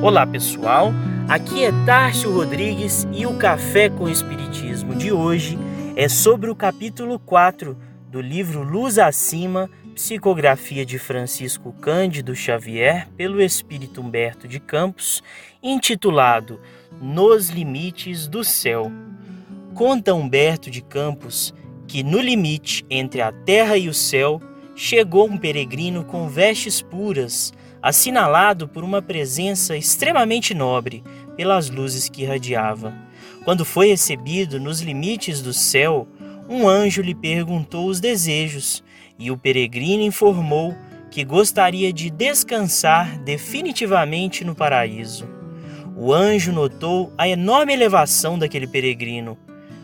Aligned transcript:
Olá 0.00 0.24
pessoal, 0.24 0.92
aqui 1.28 1.64
é 1.64 1.72
Tárcio 1.84 2.32
Rodrigues 2.32 3.04
e 3.12 3.26
o 3.26 3.36
Café 3.36 3.90
com 3.90 4.08
Espiritismo 4.08 4.94
de 4.94 5.10
hoje 5.10 5.58
é 5.96 6.08
sobre 6.08 6.48
o 6.48 6.54
capítulo 6.54 7.18
4 7.18 7.76
do 8.08 8.20
livro 8.20 8.62
Luz 8.62 8.96
Acima, 8.96 9.68
psicografia 9.96 10.86
de 10.86 11.00
Francisco 11.00 11.72
Cândido 11.72 12.32
Xavier 12.32 13.08
pelo 13.16 13.42
Espírito 13.42 14.00
Humberto 14.00 14.46
de 14.46 14.60
Campos, 14.60 15.20
intitulado 15.60 16.60
Nos 17.02 17.50
Limites 17.50 18.28
do 18.28 18.44
Céu. 18.44 18.92
Conta 19.74 20.14
Humberto 20.14 20.70
de 20.70 20.80
Campos 20.80 21.52
que 21.88 22.04
no 22.04 22.20
limite 22.20 22.86
entre 22.88 23.20
a 23.20 23.32
terra 23.32 23.76
e 23.76 23.88
o 23.88 23.94
céu 23.94 24.40
chegou 24.76 25.26
um 25.28 25.36
peregrino 25.36 26.04
com 26.04 26.28
vestes 26.28 26.80
puras, 26.80 27.52
assinalado 27.82 28.66
por 28.68 28.82
uma 28.82 29.00
presença 29.00 29.76
extremamente 29.76 30.54
nobre 30.54 31.02
pelas 31.36 31.70
luzes 31.70 32.08
que 32.08 32.22
irradiava. 32.22 32.94
Quando 33.44 33.64
foi 33.64 33.88
recebido 33.88 34.60
nos 34.60 34.80
limites 34.80 35.40
do 35.40 35.52
céu, 35.52 36.08
um 36.48 36.68
anjo 36.68 37.02
lhe 37.02 37.14
perguntou 37.14 37.86
os 37.86 38.00
desejos 38.00 38.82
e 39.18 39.30
o 39.30 39.36
peregrino 39.36 40.02
informou 40.02 40.74
que 41.10 41.24
gostaria 41.24 41.92
de 41.92 42.10
descansar 42.10 43.18
definitivamente 43.20 44.44
no 44.44 44.54
paraíso. 44.54 45.28
O 45.96 46.12
anjo 46.12 46.52
notou 46.52 47.12
a 47.18 47.28
enorme 47.28 47.72
elevação 47.72 48.38
daquele 48.38 48.66
peregrino, 48.66 49.36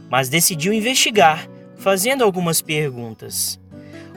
mas 0.09 0.29
decidiu 0.29 0.73
investigar, 0.73 1.49
fazendo 1.77 2.23
algumas 2.23 2.61
perguntas. 2.61 3.61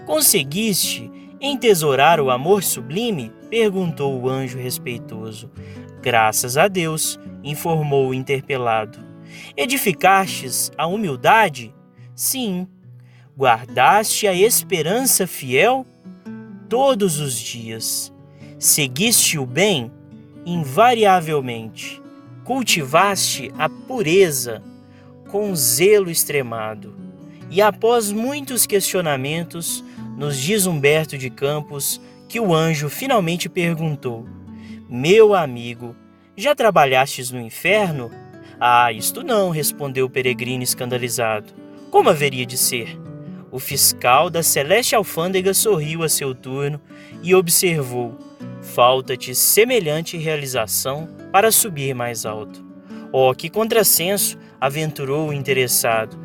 Conseguiste 0.06 1.10
entesourar 1.42 2.20
o 2.20 2.30
amor 2.30 2.64
sublime? 2.64 3.32
Perguntou 3.50 4.20
o 4.22 4.30
anjo 4.30 4.58
respeitoso. 4.58 5.50
Graças 6.02 6.58
a 6.58 6.68
Deus, 6.68 7.20
informou 7.44 8.10
o 8.10 8.14
interpelado. 8.14 9.00
Edificastes 9.56 10.72
a 10.78 10.88
humildade? 10.88 11.74
Sim. 12.16 12.68
Guardaste 13.38 14.28
a 14.28 14.34
esperança 14.34 15.28
fiel? 15.28 15.86
Todos 16.70 17.20
os 17.20 17.38
dias. 17.38 18.12
Seguiste 18.60 19.38
o 19.38 19.46
bem? 19.46 19.92
Invariavelmente. 20.46 22.02
Cultivaste 22.44 23.52
a 23.58 23.70
pureza 23.70 24.62
com 25.30 25.54
zelo 25.56 26.10
extremado. 26.10 26.96
E 27.50 27.62
após 27.62 28.12
muitos 28.12 28.66
questionamentos, 28.66 29.84
nos 30.18 30.38
diz 30.38 30.66
Humberto 30.66 31.18
de 31.18 31.30
Campos 31.30 32.02
que 32.28 32.40
o 32.40 32.54
anjo 32.54 32.90
finalmente 32.90 33.48
perguntou: 33.50 34.26
Meu 34.90 35.34
amigo, 35.34 35.96
já 36.36 36.54
trabalhastes 36.54 37.32
no 37.32 37.40
inferno? 37.40 38.12
Ah, 38.60 38.92
isto 38.92 39.24
não, 39.24 39.50
respondeu 39.50 40.08
o 40.08 40.10
peregrino 40.10 40.64
escandalizado. 40.64 41.54
Como 41.92 42.10
haveria 42.10 42.46
de 42.46 42.58
ser? 42.58 43.00
O 43.52 43.60
fiscal 43.60 44.30
da 44.30 44.44
celeste 44.44 44.96
alfândega 44.96 45.54
sorriu 45.54 46.04
a 46.04 46.10
seu 46.10 46.36
turno 46.36 46.82
e 47.24 47.34
observou: 47.34 48.18
Falta-te 48.62 49.34
semelhante 49.34 50.18
realização 50.18 51.08
para 51.32 51.52
subir 51.52 51.96
mais 51.96 52.26
alto. 52.26 52.66
Oh, 53.12 53.34
que 53.34 53.50
contrassenso! 53.50 54.38
aventurou 54.60 55.30
o 55.30 55.34
interessado. 55.34 56.18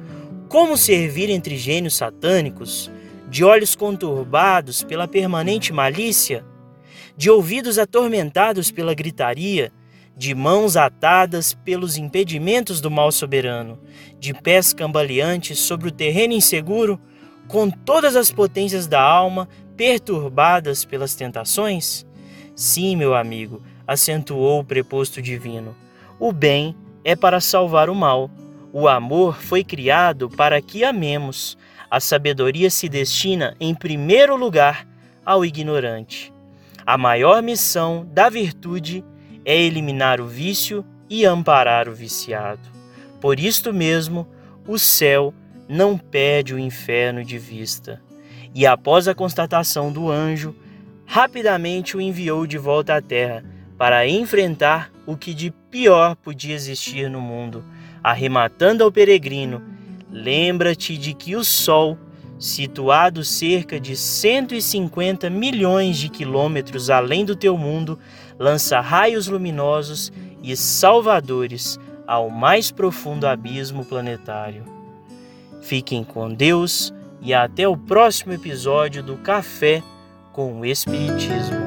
Como 0.48 0.76
servir 0.76 1.30
entre 1.30 1.56
gênios 1.56 1.94
satânicos? 1.94 2.90
De 3.32 3.42
olhos 3.42 3.74
conturbados 3.74 4.84
pela 4.84 5.08
permanente 5.08 5.72
malícia, 5.72 6.44
de 7.16 7.30
ouvidos 7.30 7.78
atormentados 7.78 8.70
pela 8.70 8.92
gritaria, 8.92 9.72
de 10.14 10.34
mãos 10.34 10.76
atadas 10.76 11.54
pelos 11.54 11.96
impedimentos 11.96 12.78
do 12.78 12.90
mal 12.90 13.10
soberano, 13.10 13.80
de 14.20 14.34
pés 14.34 14.74
cambaleantes 14.74 15.58
sobre 15.60 15.88
o 15.88 15.90
terreno 15.90 16.34
inseguro, 16.34 17.00
com 17.48 17.70
todas 17.70 18.16
as 18.16 18.30
potências 18.30 18.86
da 18.86 19.00
alma 19.00 19.48
perturbadas 19.78 20.84
pelas 20.84 21.14
tentações? 21.14 22.04
Sim, 22.54 22.96
meu 22.96 23.14
amigo, 23.14 23.62
acentuou 23.86 24.60
o 24.60 24.64
preposto 24.64 25.22
divino. 25.22 25.74
O 26.20 26.32
bem 26.32 26.76
é 27.02 27.16
para 27.16 27.40
salvar 27.40 27.88
o 27.88 27.94
mal. 27.94 28.30
O 28.74 28.86
amor 28.86 29.40
foi 29.40 29.64
criado 29.64 30.28
para 30.28 30.60
que 30.60 30.84
amemos. 30.84 31.56
A 31.92 32.00
sabedoria 32.00 32.70
se 32.70 32.88
destina, 32.88 33.54
em 33.60 33.74
primeiro 33.74 34.34
lugar, 34.34 34.88
ao 35.26 35.44
ignorante. 35.44 36.32
A 36.86 36.96
maior 36.96 37.42
missão 37.42 38.08
da 38.10 38.30
virtude 38.30 39.04
é 39.44 39.60
eliminar 39.60 40.18
o 40.18 40.26
vício 40.26 40.86
e 41.10 41.26
amparar 41.26 41.90
o 41.90 41.94
viciado. 41.94 42.66
Por 43.20 43.38
isto 43.38 43.74
mesmo, 43.74 44.26
o 44.66 44.78
céu 44.78 45.34
não 45.68 45.98
perde 45.98 46.54
o 46.54 46.58
inferno 46.58 47.22
de 47.22 47.36
vista. 47.36 48.00
E 48.54 48.66
após 48.66 49.06
a 49.06 49.14
constatação 49.14 49.92
do 49.92 50.10
anjo, 50.10 50.56
rapidamente 51.04 51.94
o 51.94 52.00
enviou 52.00 52.46
de 52.46 52.56
volta 52.56 52.96
à 52.96 53.02
terra 53.02 53.44
para 53.76 54.08
enfrentar 54.08 54.90
o 55.04 55.14
que 55.14 55.34
de 55.34 55.50
pior 55.70 56.16
podia 56.16 56.54
existir 56.54 57.10
no 57.10 57.20
mundo, 57.20 57.62
arrematando 58.02 58.82
ao 58.82 58.90
peregrino 58.90 59.71
Lembra-te 60.12 60.98
de 60.98 61.14
que 61.14 61.34
o 61.34 61.42
Sol, 61.42 61.96
situado 62.38 63.24
cerca 63.24 63.80
de 63.80 63.96
150 63.96 65.30
milhões 65.30 65.96
de 65.96 66.10
quilômetros 66.10 66.90
além 66.90 67.24
do 67.24 67.34
teu 67.34 67.56
mundo, 67.56 67.98
lança 68.38 68.78
raios 68.80 69.26
luminosos 69.26 70.12
e 70.42 70.54
salvadores 70.54 71.78
ao 72.06 72.28
mais 72.28 72.70
profundo 72.70 73.26
abismo 73.26 73.84
planetário. 73.84 74.64
Fiquem 75.62 76.04
com 76.04 76.28
Deus 76.28 76.92
e 77.22 77.32
até 77.32 77.66
o 77.66 77.76
próximo 77.76 78.32
episódio 78.32 79.02
do 79.02 79.16
Café 79.16 79.82
com 80.32 80.60
o 80.60 80.66
Espiritismo. 80.66 81.61